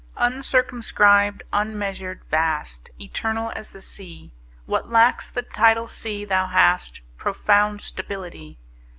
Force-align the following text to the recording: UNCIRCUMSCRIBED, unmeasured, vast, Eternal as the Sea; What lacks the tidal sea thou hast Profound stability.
UNCIRCUMSCRIBED, 0.17 1.43
unmeasured, 1.53 2.23
vast, 2.27 2.89
Eternal 2.99 3.51
as 3.55 3.69
the 3.69 3.83
Sea; 3.83 4.31
What 4.65 4.89
lacks 4.89 5.29
the 5.29 5.43
tidal 5.43 5.87
sea 5.87 6.25
thou 6.25 6.47
hast 6.47 7.01
Profound 7.17 7.81
stability. 7.81 8.57